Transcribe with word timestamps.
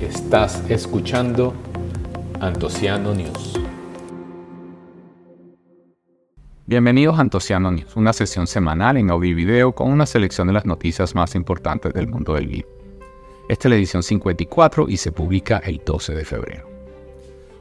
Estás 0.00 0.68
escuchando 0.70 1.54
Antociano 2.40 3.14
News. 3.14 3.60
Bienvenidos 6.66 7.16
a 7.16 7.20
Antociano 7.20 7.70
News, 7.70 7.94
una 7.96 8.12
sesión 8.12 8.46
semanal 8.46 8.96
en 8.96 9.10
audio 9.10 9.30
y 9.30 9.34
video 9.34 9.72
con 9.72 9.90
una 9.90 10.04
selección 10.04 10.48
de 10.48 10.52
las 10.52 10.66
noticias 10.66 11.14
más 11.14 11.34
importantes 11.34 11.92
del 11.94 12.08
mundo 12.08 12.34
del 12.34 12.48
vino. 12.48 12.66
Esta 13.48 13.68
es 13.68 13.70
la 13.70 13.76
edición 13.76 14.02
54 14.02 14.88
y 14.88 14.96
se 14.96 15.12
publica 15.12 15.58
el 15.58 15.80
12 15.84 16.14
de 16.14 16.24
febrero. 16.24 16.68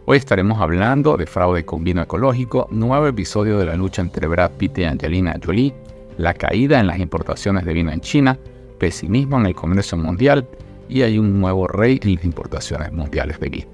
Hoy 0.08 0.18
estaremos 0.18 0.60
hablando 0.60 1.18
de 1.18 1.28
fraude 1.28 1.66
con 1.66 1.84
vino 1.84 2.02
ecológico, 2.02 2.68
nuevo 2.72 3.08
episodio 3.08 3.60
de 3.60 3.66
la 3.66 3.76
lucha 3.76 4.02
entre 4.02 4.28
Brad 4.28 4.52
Pitt 4.52 4.80
y 4.80 4.84
Angelina 4.86 5.40
Jolie, 5.44 5.74
la 6.18 6.34
caída 6.34 6.80
en 6.80 6.88
las 6.88 7.00
importaciones 7.00 7.66
de 7.66 7.74
vino 7.74 7.92
en 7.92 8.02
China, 8.02 8.40
pesimismo 8.86 9.40
en 9.40 9.48
el 9.48 9.56
comercio 9.56 9.98
mundial 9.98 10.48
y 10.88 11.02
hay 11.02 11.18
un 11.18 11.42
nuevo 11.42 11.68
rey 11.68 12.00
en 12.04 12.14
las 12.14 12.24
importaciones 12.24 12.94
mundiales 12.94 13.40
de 13.40 13.50
vino. 13.50 13.68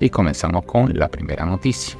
Y 0.00 0.08
comenzamos 0.08 0.64
con 0.64 0.98
la 0.98 1.08
primera 1.10 1.44
noticia. 1.44 1.94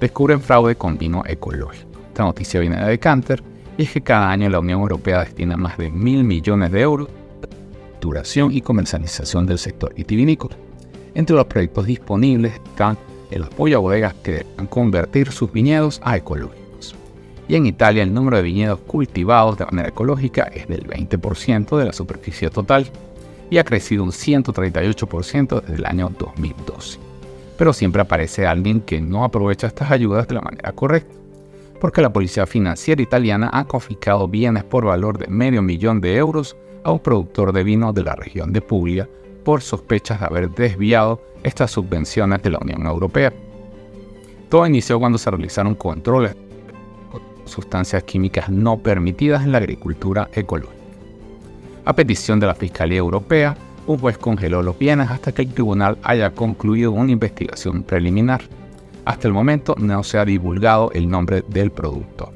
Descubren 0.00 0.40
fraude 0.40 0.74
con 0.74 0.98
vino 0.98 1.22
ecológico. 1.24 1.86
Esta 2.08 2.24
noticia 2.24 2.58
viene 2.58 2.80
de 2.80 2.90
Decanter 2.90 3.44
y 3.78 3.84
es 3.84 3.92
que 3.92 4.00
cada 4.00 4.32
año 4.32 4.50
la 4.50 4.58
Unión 4.58 4.80
Europea 4.80 5.20
destina 5.20 5.56
más 5.56 5.78
de 5.78 5.88
mil 5.92 6.24
millones 6.24 6.72
de 6.72 6.80
euros 6.80 7.08
a 7.08 8.00
duración 8.00 8.50
y 8.50 8.60
comercialización 8.60 9.46
del 9.46 9.58
sector 9.58 9.94
vitivinícola. 9.94 10.56
Entre 11.14 11.36
los 11.36 11.46
proyectos 11.46 11.86
disponibles 11.86 12.54
están 12.54 12.98
el 13.30 13.44
apoyo 13.44 13.76
a 13.76 13.80
bodegas 13.80 14.14
que 14.14 14.32
deban 14.38 14.66
convertir 14.66 15.30
sus 15.30 15.52
viñedos 15.52 16.00
a 16.02 16.16
ecológicos. 16.16 16.61
Y 17.48 17.56
en 17.56 17.66
Italia 17.66 18.02
el 18.02 18.14
número 18.14 18.36
de 18.36 18.42
viñedos 18.42 18.80
cultivados 18.80 19.58
de 19.58 19.66
manera 19.66 19.88
ecológica 19.88 20.44
es 20.44 20.68
del 20.68 20.86
20% 20.86 21.76
de 21.76 21.84
la 21.84 21.92
superficie 21.92 22.50
total 22.50 22.86
y 23.50 23.58
ha 23.58 23.64
crecido 23.64 24.04
un 24.04 24.12
138% 24.12 25.60
desde 25.60 25.74
el 25.74 25.86
año 25.86 26.10
2012. 26.18 26.98
Pero 27.58 27.72
siempre 27.72 28.02
aparece 28.02 28.46
alguien 28.46 28.80
que 28.80 29.00
no 29.00 29.24
aprovecha 29.24 29.66
estas 29.66 29.90
ayudas 29.90 30.26
de 30.26 30.34
la 30.34 30.40
manera 30.40 30.72
correcta, 30.72 31.14
porque 31.80 32.00
la 32.00 32.12
Policía 32.12 32.46
Financiera 32.46 33.02
Italiana 33.02 33.50
ha 33.52 33.64
confiscado 33.64 34.28
bienes 34.28 34.64
por 34.64 34.86
valor 34.86 35.18
de 35.18 35.26
medio 35.26 35.62
millón 35.62 36.00
de 36.00 36.16
euros 36.16 36.56
a 36.84 36.92
un 36.92 37.00
productor 37.00 37.52
de 37.52 37.64
vino 37.64 37.92
de 37.92 38.04
la 38.04 38.14
región 38.14 38.52
de 38.52 38.62
Puglia 38.62 39.08
por 39.44 39.62
sospechas 39.62 40.20
de 40.20 40.26
haber 40.26 40.50
desviado 40.50 41.20
estas 41.42 41.72
subvenciones 41.72 42.42
de 42.42 42.50
la 42.50 42.58
Unión 42.58 42.86
Europea. 42.86 43.32
Todo 44.48 44.66
inició 44.66 44.98
cuando 44.98 45.18
se 45.18 45.30
realizaron 45.30 45.74
controles 45.74 46.36
sustancias 47.44 48.04
químicas 48.04 48.48
no 48.48 48.78
permitidas 48.78 49.44
en 49.44 49.52
la 49.52 49.58
agricultura 49.58 50.28
ecológica. 50.32 50.82
A 51.84 51.94
petición 51.94 52.38
de 52.38 52.46
la 52.46 52.54
Fiscalía 52.54 52.98
Europea, 52.98 53.56
un 53.86 53.98
juez 53.98 54.16
congeló 54.16 54.62
los 54.62 54.78
bienes 54.78 55.10
hasta 55.10 55.32
que 55.32 55.42
el 55.42 55.52
tribunal 55.52 55.98
haya 56.02 56.30
concluido 56.30 56.92
una 56.92 57.10
investigación 57.10 57.82
preliminar. 57.82 58.42
Hasta 59.04 59.26
el 59.26 59.34
momento 59.34 59.74
no 59.78 60.04
se 60.04 60.18
ha 60.18 60.24
divulgado 60.24 60.92
el 60.92 61.08
nombre 61.08 61.44
del 61.48 61.72
producto. 61.72 62.32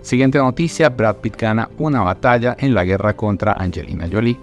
Siguiente 0.00 0.38
noticia, 0.38 0.88
Brad 0.88 1.16
Pitt 1.16 1.36
gana 1.36 1.68
una 1.76 2.00
batalla 2.00 2.56
en 2.58 2.72
la 2.72 2.84
guerra 2.84 3.14
contra 3.14 3.52
Angelina 3.52 4.08
Jolie. 4.10 4.38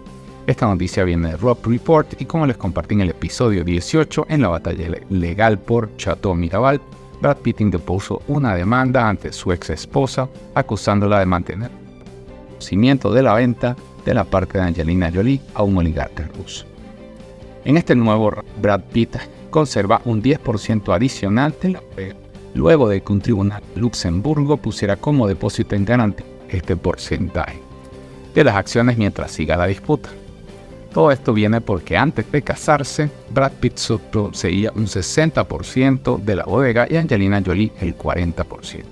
Esta 0.46 0.68
noticia 0.68 1.04
viene 1.04 1.32
de 1.32 1.38
Rob 1.38 1.58
Report 1.66 2.22
y 2.22 2.26
como 2.26 2.46
les 2.46 2.58
compartí 2.58 2.94
en 2.94 3.02
el 3.02 3.10
episodio 3.10 3.64
18, 3.64 4.28
en 4.30 4.44
la 4.44 4.50
batalla 4.50 5.00
legal 5.10 5.58
por 5.58 5.98
Chateau 5.98 6.36
Miraval, 6.36 6.80
Brad 7.22 7.38
Pitt 7.38 7.62
interpuso 7.62 8.22
una 8.28 8.56
demanda 8.56 9.08
ante 9.08 9.32
su 9.32 9.52
ex 9.52 9.72
esposa 9.72 10.30
acusándola 10.54 11.20
de 11.20 11.26
mantener 11.26 11.72
conocimiento 12.58 13.14
de 13.14 13.22
la 13.22 13.36
venta 13.36 13.76
de 14.04 14.14
la 14.16 14.24
parte 14.24 14.58
de 14.58 14.64
Angelina 14.64 15.12
Jolie 15.14 15.42
a 15.54 15.62
un 15.62 15.78
oligarca 15.78 16.28
ruso. 16.38 16.66
En 17.66 17.78
este 17.78 17.96
nuevo 17.96 18.32
Brad 18.60 18.82
Pitt 18.92 19.16
conserva 19.52 20.02
un 20.06 20.24
10% 20.24 20.94
adicional 20.94 21.54
de 21.62 21.70
la 21.70 21.82
pega, 21.82 22.16
luego 22.56 22.90
de 22.90 23.02
que 23.02 23.14
un 23.14 23.22
tribunal 23.22 23.62
de 23.76 23.82
Luxemburgo 23.82 24.58
pusiera 24.58 24.96
como 24.96 25.28
depósito 25.28 25.76
en 25.76 25.86
garantía 25.86 26.26
este 26.50 26.76
porcentaje 26.76 27.60
de 28.34 28.44
las 28.44 28.56
acciones 28.56 28.98
mientras 28.98 29.32
siga 29.32 29.58
la 29.58 29.68
disputa. 29.68 30.10
Todo 30.94 31.12
esto 31.12 31.34
viene 31.34 31.62
porque 31.62 31.98
antes 31.98 32.32
de 32.32 32.42
casarse, 32.42 33.10
Brad 33.30 33.52
Pitt 33.60 33.80
poseía 34.12 34.72
un 34.76 34.86
60% 34.86 36.20
de 36.20 36.36
la 36.36 36.46
bodega 36.46 36.88
y 36.90 36.96
Angelina 36.96 37.42
Jolie 37.46 37.72
el 37.82 37.98
40%. 37.98 38.84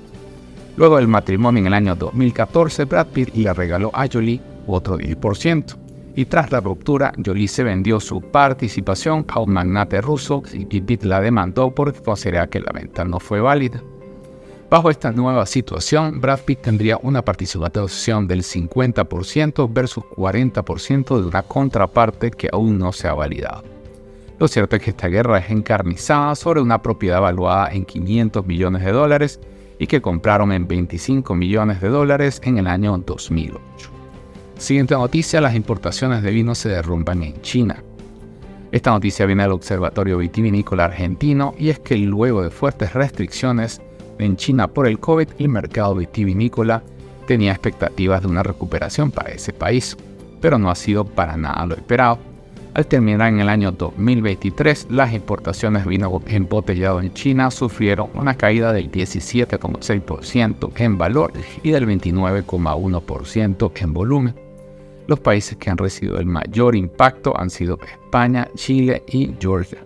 Luego 0.78 0.98
del 0.98 1.08
matrimonio 1.08 1.62
en 1.62 1.68
el 1.68 1.74
año 1.74 1.96
2014, 1.96 2.86
Brad 2.86 3.08
Pitt 3.08 3.34
le 3.36 3.54
regaló 3.54 3.92
a 3.94 4.08
Jolie 4.12 4.42
otro 4.68 4.98
10%. 4.98 5.78
Y 6.18 6.26
tras 6.26 6.52
la 6.52 6.62
ruptura, 6.62 7.14
Jolie 7.26 7.48
se 7.48 7.64
vendió 7.64 8.00
su 8.00 8.22
participación 8.22 9.26
a 9.28 9.40
un 9.40 9.52
magnate 9.52 10.00
ruso 10.02 10.44
y 10.54 10.82
Pitt 10.82 11.04
la 11.04 11.22
demandó 11.22 11.74
porque 11.74 12.02
consideraba 12.02 12.48
que 12.48 12.60
la 12.60 12.72
venta 12.72 13.04
no 13.04 13.20
fue 13.20 13.42
válida. 13.42 13.82
Bajo 14.76 14.90
esta 14.90 15.14
nueva 15.14 15.46
situación, 15.46 16.20
Brad 16.20 16.42
Pitt 16.42 16.64
tendría 16.64 17.00
una 17.02 17.22
participación 17.22 18.28
del 18.28 18.44
50% 18.44 19.72
versus 19.72 20.04
40% 20.04 21.22
de 21.22 21.28
una 21.28 21.44
contraparte 21.44 22.30
que 22.30 22.50
aún 22.52 22.78
no 22.78 22.92
se 22.92 23.08
ha 23.08 23.14
validado. 23.14 23.64
Lo 24.38 24.50
cierto 24.50 24.76
es 24.76 24.82
que 24.82 24.90
esta 24.90 25.08
guerra 25.08 25.38
es 25.38 25.50
encarnizada 25.50 26.36
sobre 26.36 26.60
una 26.60 26.82
propiedad 26.82 27.22
valuada 27.22 27.70
en 27.72 27.86
500 27.86 28.46
millones 28.46 28.84
de 28.84 28.92
dólares 28.92 29.40
y 29.80 29.88
que 29.88 30.02
compraron 30.02 30.52
en 30.52 30.68
25 30.68 31.34
millones 31.36 31.80
de 31.80 31.88
dólares 31.88 32.42
en 32.44 32.58
el 32.58 32.68
año 32.68 32.98
2008. 32.98 33.62
Siguiente 34.58 34.94
noticia, 34.94 35.40
las 35.40 35.56
importaciones 35.56 36.22
de 36.22 36.32
vino 36.32 36.54
se 36.54 36.68
derrumban 36.68 37.24
en 37.24 37.42
China. 37.42 37.82
Esta 38.74 38.92
noticia 38.92 39.26
viene 39.26 39.44
del 39.44 39.54
Observatorio 39.54 40.18
Vitivinícola 40.18 40.84
Argentino 40.84 41.56
y 41.58 41.70
es 41.70 41.80
que 41.80 41.96
luego 41.96 42.44
de 42.44 42.50
fuertes 42.50 42.92
restricciones 42.92 43.82
en 44.20 44.38
China 44.38 44.68
por 44.68 44.88
el 44.88 45.00
COVID, 45.00 45.30
el 45.40 45.50
mercado 45.50 45.96
vitivinícola 45.96 46.84
tenía 47.28 47.52
expectativas 47.52 48.22
de 48.22 48.28
una 48.28 48.44
recuperación 48.44 49.12
para 49.12 49.32
ese 49.32 49.54
país, 49.54 49.98
pero 50.42 50.58
no 50.58 50.70
ha 50.70 50.76
sido 50.76 51.06
para 51.06 51.38
nada 51.38 51.66
lo 51.66 51.76
esperado. 51.76 52.20
Al 52.76 52.88
terminar 52.88 53.30
en 53.30 53.40
el 53.40 53.48
año 53.48 53.72
2023, 53.72 54.88
las 54.90 55.14
importaciones 55.14 55.86
de 55.86 55.90
vino 55.90 56.22
embotellado 56.28 57.00
en 57.00 57.14
China 57.14 57.50
sufrieron 57.50 58.10
una 58.14 58.36
caída 58.36 58.74
del 58.74 58.92
17,6% 58.92 60.72
en 60.76 60.98
valor 60.98 61.32
y 61.64 61.72
del 61.72 61.88
29,1% 61.88 63.72
en 63.82 63.94
volumen. 63.94 64.36
Los 65.08 65.22
países 65.22 65.58
que 65.58 65.70
han 65.70 65.78
recibido 65.78 66.20
el 66.20 66.26
mayor 66.26 66.76
impacto 66.76 67.40
han 67.40 67.50
sido 67.50 67.80
España, 67.82 68.50
Chile 68.56 69.04
y 69.08 69.34
Georgia. 69.40 69.80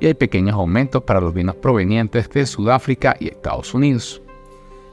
Y 0.00 0.06
hay 0.06 0.14
pequeños 0.14 0.54
aumentos 0.54 1.02
para 1.02 1.20
los 1.20 1.34
vinos 1.34 1.56
provenientes 1.56 2.30
de 2.30 2.46
Sudáfrica 2.46 3.16
y 3.18 3.28
Estados 3.28 3.74
Unidos. 3.74 4.22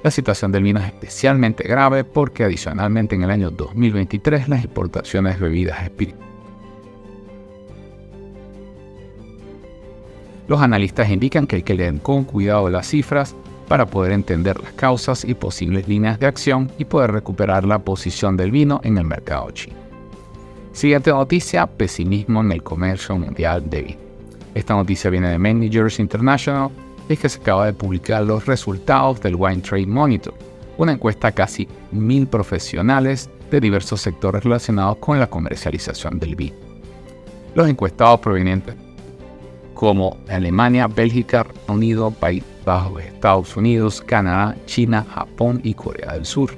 La 0.03 0.11
situación 0.11 0.51
del 0.51 0.63
vino 0.63 0.79
es 0.79 0.87
especialmente 0.87 1.67
grave 1.67 2.03
porque 2.03 2.43
adicionalmente 2.43 3.15
en 3.15 3.23
el 3.23 3.31
año 3.31 3.49
2023 3.49 4.49
las 4.49 4.63
exportaciones 4.63 5.39
de 5.39 5.45
bebidas 5.45 5.83
espirituosas 5.83 6.25
Los 10.47 10.61
analistas 10.61 11.09
indican 11.09 11.47
que 11.47 11.57
hay 11.57 11.63
que 11.63 11.73
leer 11.73 11.99
con 12.01 12.23
cuidado 12.23 12.69
las 12.69 12.87
cifras 12.87 13.35
para 13.67 13.87
poder 13.87 14.11
entender 14.11 14.61
las 14.61 14.73
causas 14.73 15.25
y 15.25 15.33
posibles 15.33 15.87
líneas 15.87 16.19
de 16.19 16.27
acción 16.27 16.71
y 16.77 16.85
poder 16.85 17.11
recuperar 17.11 17.65
la 17.65 17.79
posición 17.79 18.37
del 18.37 18.51
vino 18.51 18.79
en 18.83 18.99
el 18.99 19.05
mercado 19.05 19.49
chino. 19.51 19.77
Siguiente 20.71 21.09
noticia, 21.09 21.65
pesimismo 21.65 22.41
en 22.41 22.51
el 22.51 22.61
comercio 22.61 23.17
mundial 23.17 23.67
de 23.69 23.81
vino. 23.81 24.04
Esta 24.55 24.73
noticia 24.73 25.09
viene 25.09 25.29
de 25.29 25.37
Managers 25.37 25.99
International 25.99 26.69
y 27.09 27.13
es 27.13 27.19
que 27.19 27.29
se 27.29 27.39
acaba 27.39 27.65
de 27.65 27.73
publicar 27.73 28.23
los 28.23 28.45
resultados 28.45 29.19
del 29.19 29.35
Wine 29.35 29.61
Trade 29.61 29.85
Monitor, 29.85 30.33
una 30.77 30.93
encuesta 30.93 31.27
a 31.27 31.31
casi 31.33 31.67
mil 31.91 32.25
profesionales 32.25 33.29
de 33.51 33.59
diversos 33.59 33.99
sectores 33.99 34.45
relacionados 34.45 34.97
con 34.97 35.19
la 35.19 35.27
comercialización 35.27 36.19
del 36.19 36.35
vino. 36.37 36.55
Los 37.53 37.67
encuestados 37.67 38.21
provenientes 38.21 38.75
como 39.73 40.17
Alemania, 40.29 40.87
Bélgica, 40.87 41.43
Reino 41.43 41.73
Unido, 41.73 42.11
País 42.11 42.43
Bajo, 42.65 42.97
Estados 42.97 43.57
Unidos, 43.57 44.01
Canadá, 44.01 44.55
China, 44.65 45.05
Japón 45.13 45.59
y 45.63 45.73
Corea 45.73 46.13
del 46.13 46.25
Sur. 46.25 46.51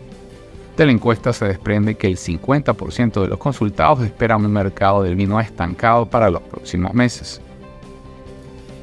De 0.78 0.86
la 0.86 0.92
encuesta 0.92 1.34
se 1.34 1.46
desprende 1.46 1.98
que 1.98 2.06
el 2.06 2.18
50% 2.18 3.24
de 3.24 3.28
los 3.28 3.40
consultados 3.40 4.04
esperan 4.04 4.46
un 4.46 4.54
mercado 4.54 5.02
del 5.02 5.16
vino 5.16 5.40
estancado 5.40 6.06
para 6.06 6.30
los 6.30 6.44
próximos 6.44 6.94
meses. 6.94 7.42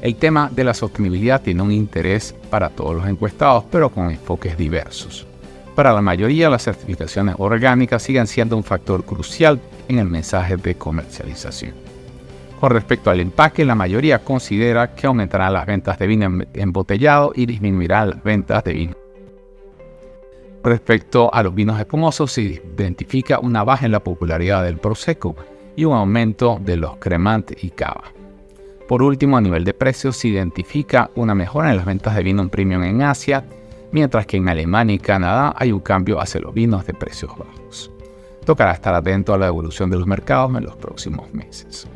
El 0.05 0.17
tema 0.17 0.51
de 0.53 0.63
la 0.63 0.75
sostenibilidad 0.75 1.41
tiene 1.41 1.63
un 1.63 1.71
interés 1.71 2.35
para 2.51 2.69
todos 2.69 2.93
los 2.93 3.07
encuestados, 3.07 3.63
pero 3.71 3.89
con 3.89 4.11
enfoques 4.11 4.55
diversos. 4.55 5.25
Para 5.73 5.93
la 5.93 6.01
mayoría, 6.03 6.47
las 6.47 6.61
certificaciones 6.61 7.33
orgánicas 7.39 8.03
siguen 8.03 8.27
siendo 8.27 8.55
un 8.55 8.63
factor 8.63 9.03
crucial 9.03 9.59
en 9.87 9.97
el 9.97 10.05
mensaje 10.05 10.57
de 10.57 10.75
comercialización. 10.75 11.73
Con 12.59 12.69
respecto 12.69 13.09
al 13.09 13.19
empaque, 13.19 13.65
la 13.65 13.73
mayoría 13.73 14.19
considera 14.19 14.93
que 14.93 15.07
aumentará 15.07 15.49
las 15.49 15.65
ventas 15.65 15.97
de 15.97 16.05
vino 16.05 16.39
embotellado 16.53 17.31
y 17.33 17.47
disminuirá 17.47 18.05
las 18.05 18.23
ventas 18.23 18.63
de 18.63 18.73
vino 18.73 18.93
Respecto 20.63 21.33
a 21.33 21.41
los 21.41 21.55
vinos 21.55 21.79
espumosos, 21.79 22.31
se 22.31 22.61
identifica 22.77 23.39
una 23.39 23.63
baja 23.63 23.87
en 23.87 23.91
la 23.91 24.03
popularidad 24.03 24.63
del 24.65 24.77
Prosecco 24.77 25.35
y 25.75 25.83
un 25.85 25.95
aumento 25.95 26.59
de 26.63 26.77
los 26.77 26.97
Cremant 26.97 27.53
y 27.63 27.71
Cava. 27.71 28.14
Por 28.87 29.01
último, 29.01 29.35
a 29.35 29.41
nivel 29.41 29.63
de 29.63 29.73
precios, 29.73 30.15
se 30.15 30.27
identifica 30.27 31.09
una 31.15 31.33
mejora 31.33 31.71
en 31.71 31.77
las 31.77 31.85
ventas 31.85 32.15
de 32.15 32.21
vino 32.21 32.47
premium 32.49 32.83
en 32.83 33.01
Asia, 33.01 33.43
mientras 33.91 34.27
que 34.27 34.37
en 34.37 34.47
Alemania 34.47 34.95
y 34.95 34.99
Canadá 34.99 35.55
hay 35.57 35.71
un 35.71 35.79
cambio 35.79 36.21
hacia 36.21 36.41
los 36.41 36.53
vinos 36.53 36.85
de 36.85 36.93
precios 36.93 37.31
bajos. 37.35 37.91
Tocará 38.45 38.73
estar 38.73 38.93
atento 38.93 39.33
a 39.33 39.39
la 39.39 39.47
evolución 39.47 39.89
de 39.89 39.97
los 39.97 40.05
mercados 40.05 40.55
en 40.55 40.65
los 40.65 40.75
próximos 40.75 41.33
meses. 41.33 41.87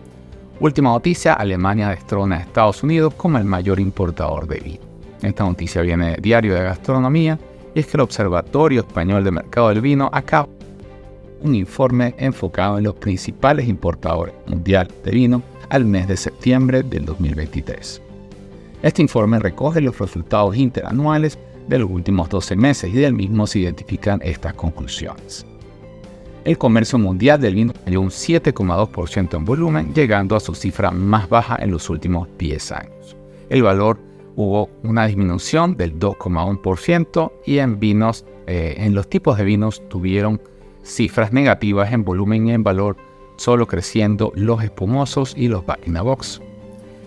Última 0.60 0.90
noticia, 0.90 1.34
Alemania 1.34 1.90
destrona 1.90 2.38
a 2.38 2.40
Estados 2.40 2.82
Unidos 2.82 3.14
como 3.14 3.38
el 3.38 3.46
mayor 3.46 3.80
importador 3.80 4.48
de 4.48 4.60
vino. 4.60 4.82
Esta 5.22 5.44
noticia 5.44 5.84
viene 5.84 6.12
del 6.12 6.22
Diario 6.22 6.56
de 6.56 6.64
Gastronomía 6.64 7.38
y 7.76 7.82
es 7.82 7.86
que 7.86 7.98
el 7.98 8.02
Observatorio 8.02 8.82
Español 8.82 9.24
de 9.24 9.32
Mercado 9.32 9.70
del 9.70 9.82
Vino 9.82 10.10
acaba 10.12 10.50
un 11.42 11.56
informe 11.56 12.16
enfocado 12.18 12.78
en 12.78 12.86
los 12.86 12.96
principales 12.96 13.68
importadores 13.68 14.34
mundiales 14.48 14.94
de 15.04 15.12
vino 15.12 15.44
al 15.70 15.86
mes 15.86 16.08
de 16.08 16.18
septiembre 16.18 16.84
del 16.84 17.06
2023. 17.06 18.02
Este 18.82 19.02
informe 19.02 19.40
recoge 19.40 19.82
los 19.82 19.98
resultados 19.98 20.56
interanuales 20.56 21.38
de 21.68 21.80
los 21.80 21.90
últimos 21.90 22.30
12 22.30 22.56
meses 22.56 22.94
y 22.94 22.98
del 22.98 23.14
mismo 23.14 23.46
se 23.46 23.60
identifican 23.60 24.20
estas 24.24 24.54
conclusiones. 24.54 25.46
El 26.46 26.58
comercio 26.58 26.98
mundial 26.98 27.40
del 27.42 27.56
vino 27.56 27.74
cayó 27.86 28.02
un 28.02 28.10
7,2% 28.10 29.38
en 29.38 29.46
volumen, 29.46 29.94
llegando 29.94 30.36
a 30.36 30.40
su 30.40 30.56
cifra 30.56 30.90
más 30.90 31.30
baja 31.30 31.58
en 31.60 31.72
los 31.72 31.90
últimos 31.90 32.28
10 32.38 32.72
años. 32.72 33.18
El 33.50 33.64
valor 33.64 34.00
hubo 34.36 34.70
una 34.84 35.06
disminución 35.06 35.76
del 35.76 36.00
2,1% 36.00 37.32
y 37.46 37.58
en 37.58 37.80
vinos, 37.80 38.26
eh, 38.48 38.76
en 38.78 38.96
los 38.96 39.10
tipos 39.10 39.38
de 39.38 39.44
vinos 39.44 39.88
tuvieron 39.90 40.42
cifras 40.82 41.34
negativas 41.34 41.92
en 41.92 42.06
volumen 42.06 42.48
y 42.48 42.54
en 42.54 42.64
valor, 42.64 42.96
solo 43.40 43.68
creciendo 43.68 44.32
los 44.36 44.62
espumosos 44.64 45.34
y 45.36 45.48
los 45.48 45.66
back 45.66 45.90
box. 46.04 46.42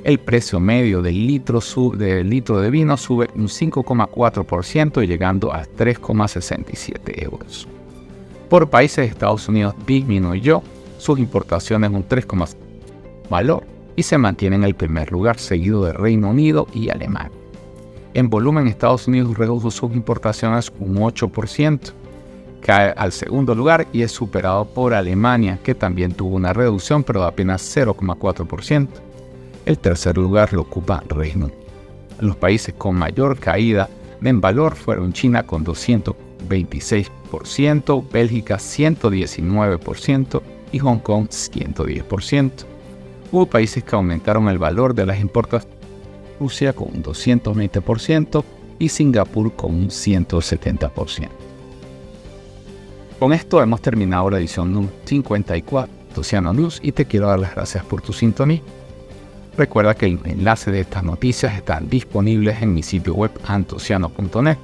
El 0.02 0.18
precio 0.18 0.58
medio 0.58 1.00
del 1.02 1.26
litro, 1.26 1.60
del 1.96 2.28
litro 2.28 2.60
de 2.60 2.70
vino 2.70 2.96
sube 2.96 3.28
un 3.36 3.46
5,4% 3.46 5.06
llegando 5.06 5.52
a 5.52 5.62
3,67 5.64 7.22
euros. 7.22 7.68
Por 8.48 8.68
países, 8.68 9.08
Estados 9.08 9.48
Unidos 9.48 9.74
disminuyó 9.86 10.62
sus 10.98 11.18
importaciones 11.18 11.90
un 11.90 12.08
3,5% 12.08 12.56
valor 13.30 13.64
y 13.94 14.02
se 14.02 14.18
mantiene 14.18 14.56
en 14.56 14.64
el 14.64 14.74
primer 14.74 15.12
lugar, 15.12 15.38
seguido 15.38 15.84
de 15.84 15.92
Reino 15.92 16.30
Unido 16.30 16.66
y 16.74 16.88
Alemania. 16.90 17.30
En 18.14 18.28
volumen, 18.28 18.66
Estados 18.66 19.06
Unidos 19.06 19.36
redujo 19.38 19.70
sus 19.70 19.92
importaciones 19.94 20.72
un 20.80 20.96
8%, 20.96 21.92
cae 22.62 22.94
al 22.96 23.12
segundo 23.12 23.54
lugar 23.54 23.86
y 23.92 24.00
es 24.02 24.12
superado 24.12 24.64
por 24.64 24.94
Alemania, 24.94 25.58
que 25.62 25.74
también 25.74 26.12
tuvo 26.12 26.36
una 26.36 26.54
reducción 26.54 27.04
pero 27.04 27.20
de 27.20 27.26
apenas 27.26 27.76
0,4%. 27.76 28.88
El 29.66 29.78
tercer 29.78 30.16
lugar 30.16 30.50
lo 30.52 30.62
ocupa 30.62 31.02
Reino 31.08 31.46
Unido. 31.46 31.60
Los 32.20 32.36
países 32.36 32.74
con 32.78 32.94
mayor 32.96 33.38
caída 33.38 33.88
en 34.22 34.40
valor 34.40 34.76
fueron 34.76 35.12
China 35.12 35.42
con 35.44 35.64
226%, 35.64 38.04
Bélgica 38.10 38.56
119% 38.56 40.42
y 40.72 40.78
Hong 40.78 40.98
Kong 40.98 41.28
110%. 41.28 42.50
Hubo 43.32 43.46
países 43.46 43.82
que 43.82 43.96
aumentaron 43.96 44.48
el 44.48 44.58
valor 44.58 44.94
de 44.94 45.06
las 45.06 45.18
importaciones, 45.20 45.76
Rusia 46.38 46.72
con 46.72 46.88
un 46.94 47.02
220% 47.02 48.44
y 48.78 48.88
Singapur 48.88 49.52
con 49.54 49.74
un 49.74 49.88
170%. 49.88 51.28
Con 53.22 53.32
esto 53.32 53.62
hemos 53.62 53.80
terminado 53.80 54.28
la 54.30 54.38
edición 54.38 54.90
54 55.04 55.94
de 56.12 56.20
Oceano 56.20 56.52
News 56.52 56.80
y 56.82 56.90
te 56.90 57.04
quiero 57.04 57.28
dar 57.28 57.38
las 57.38 57.54
gracias 57.54 57.84
por 57.84 58.02
tu 58.02 58.12
sintonía. 58.12 58.60
Recuerda 59.56 59.94
que 59.94 60.06
el 60.06 60.18
enlace 60.24 60.72
de 60.72 60.80
estas 60.80 61.04
noticias 61.04 61.54
están 61.54 61.88
disponibles 61.88 62.60
en 62.60 62.74
mi 62.74 62.82
sitio 62.82 63.14
web 63.14 63.30
antociano.net 63.46 64.58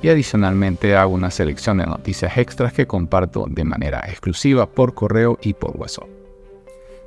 y 0.00 0.10
adicionalmente 0.10 0.94
hago 0.94 1.12
una 1.12 1.32
selección 1.32 1.78
de 1.78 1.86
noticias 1.86 2.38
extras 2.38 2.72
que 2.72 2.86
comparto 2.86 3.46
de 3.50 3.64
manera 3.64 4.04
exclusiva 4.06 4.70
por 4.70 4.94
correo 4.94 5.36
y 5.42 5.52
por 5.52 5.76
WhatsApp. 5.76 6.06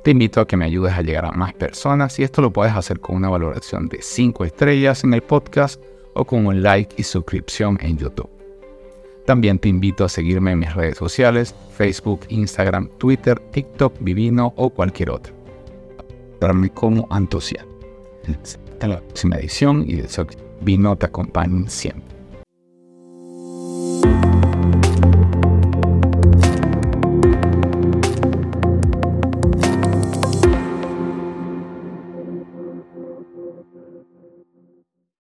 Te 0.04 0.10
invito 0.10 0.42
a 0.42 0.46
que 0.46 0.58
me 0.58 0.66
ayudes 0.66 0.92
a 0.92 1.00
llegar 1.00 1.24
a 1.24 1.32
más 1.32 1.54
personas 1.54 2.18
y 2.18 2.22
esto 2.22 2.42
lo 2.42 2.52
puedes 2.52 2.74
hacer 2.74 3.00
con 3.00 3.16
una 3.16 3.30
valoración 3.30 3.88
de 3.88 4.02
5 4.02 4.44
estrellas 4.44 5.04
en 5.04 5.14
el 5.14 5.22
podcast 5.22 5.80
o 6.12 6.26
con 6.26 6.44
un 6.44 6.62
like 6.62 6.96
y 6.98 7.02
suscripción 7.02 7.78
en 7.80 7.96
YouTube. 7.96 8.37
También 9.28 9.58
te 9.58 9.68
invito 9.68 10.06
a 10.06 10.08
seguirme 10.08 10.52
en 10.52 10.60
mis 10.60 10.74
redes 10.74 10.96
sociales, 10.96 11.54
Facebook, 11.76 12.20
Instagram, 12.30 12.88
Twitter, 12.96 13.38
TikTok, 13.38 13.92
Vivino 14.00 14.54
o 14.56 14.70
cualquier 14.70 15.10
otra. 15.10 15.34
Darme 16.40 16.70
como 16.70 17.06
Antosia. 17.10 17.62
Hasta 18.26 18.88
la 18.88 19.00
próxima 19.00 19.36
edición 19.36 19.84
y 19.86 19.96
deseo 19.96 20.26
que 20.26 20.38
Vino 20.62 20.96
te 20.96 21.04
acompañe 21.04 21.68
siempre. 21.68 22.17